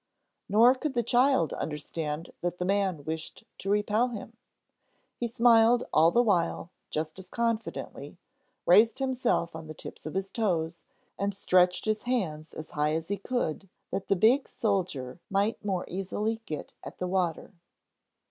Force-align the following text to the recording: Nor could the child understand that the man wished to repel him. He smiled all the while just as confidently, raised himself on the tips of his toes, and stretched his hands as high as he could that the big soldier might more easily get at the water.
Nor 0.49 0.73
could 0.73 0.95
the 0.95 1.03
child 1.03 1.53
understand 1.53 2.33
that 2.41 2.57
the 2.57 2.65
man 2.65 3.05
wished 3.05 3.43
to 3.59 3.69
repel 3.69 4.07
him. 4.07 4.35
He 5.15 5.27
smiled 5.27 5.83
all 5.93 6.09
the 6.09 6.23
while 6.23 6.71
just 6.89 7.19
as 7.19 7.29
confidently, 7.29 8.17
raised 8.65 8.97
himself 8.97 9.55
on 9.55 9.67
the 9.67 9.75
tips 9.75 10.07
of 10.07 10.15
his 10.15 10.31
toes, 10.31 10.81
and 11.19 11.35
stretched 11.35 11.85
his 11.85 12.01
hands 12.01 12.55
as 12.55 12.71
high 12.71 12.93
as 12.93 13.09
he 13.09 13.17
could 13.17 13.69
that 13.91 14.07
the 14.07 14.15
big 14.15 14.47
soldier 14.49 15.19
might 15.29 15.63
more 15.63 15.85
easily 15.87 16.41
get 16.47 16.73
at 16.83 16.97
the 16.97 17.05
water. 17.07 17.53